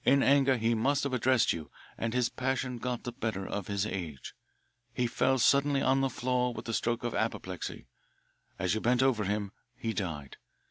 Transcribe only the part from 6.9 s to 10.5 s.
of apoplexy. As you bent over him he died.